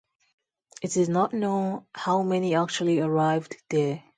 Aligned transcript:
It 0.81 0.97
is 0.97 1.09
not 1.09 1.31
known 1.31 1.85
how 1.93 2.23
many 2.23 2.55
actually 2.55 3.01
arrived 3.01 3.57
there. 3.69 4.03